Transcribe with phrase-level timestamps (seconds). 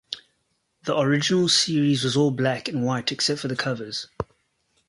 [0.85, 4.07] The original series was all black and white except for the covers.